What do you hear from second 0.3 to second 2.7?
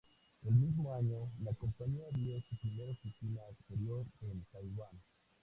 En el mismo año, la compañía abrió su